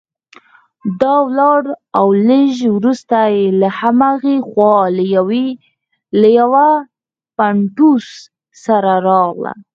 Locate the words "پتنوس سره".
7.37-8.93